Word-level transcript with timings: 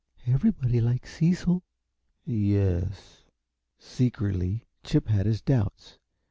"Everybody 0.25 0.81
likes 0.81 1.15
Cecil." 1.17 1.61
"Yes?" 2.25 3.25
Secretly, 3.77 4.65
Chip 4.83 5.05
had 5.09 5.27
his 5.27 5.43
doubts. 5.43 5.99